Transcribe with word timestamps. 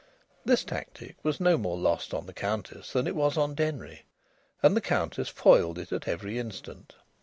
This 0.43 0.63
tactic 0.63 1.15
was 1.23 1.39
no 1.39 1.59
more 1.59 1.77
lost 1.77 2.11
on 2.11 2.25
the 2.25 2.33
Countess 2.33 2.91
than 2.91 3.05
it 3.05 3.13
was 3.15 3.37
on 3.37 3.53
Denry. 3.53 4.01
And 4.63 4.75
the 4.75 4.81
Countess 4.81 5.29
foiled 5.29 5.77
it 5.77 5.91
at 5.91 6.07
every 6.07 6.39
instant. 6.39 6.95